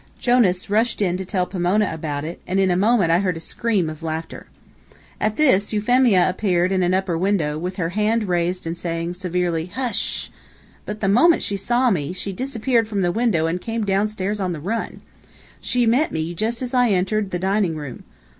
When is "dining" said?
17.37-17.75